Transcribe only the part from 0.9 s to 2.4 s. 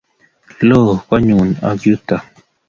Konnyu ak yutok